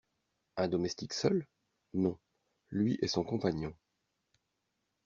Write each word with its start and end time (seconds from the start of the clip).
Un 0.57 0.67
domestique 0.67 1.13
seul? 1.13 1.45
Non; 1.93 2.17
lui 2.71 2.97
et 3.03 3.07
son 3.07 3.23
compagnon. 3.23 3.71